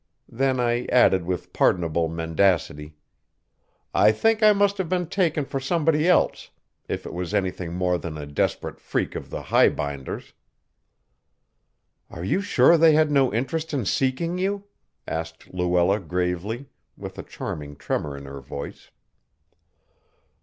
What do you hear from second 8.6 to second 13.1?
freak of the highbinders." "Are you sure they